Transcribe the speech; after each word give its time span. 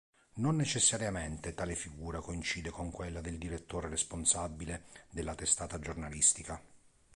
Non 0.37 0.55
necessariamente 0.55 1.53
tale 1.53 1.75
figura 1.75 2.21
coincide 2.21 2.71
con 2.71 2.89
quella 2.89 3.21
del 3.21 3.37
direttore 3.37 3.87
responsabile 3.87 4.85
della 5.11 5.35
testata 5.35 5.77
giornalistica. 5.77 6.59